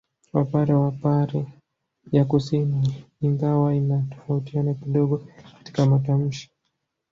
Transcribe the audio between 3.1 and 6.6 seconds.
ingawa inatofautiana kidogo katika matamshi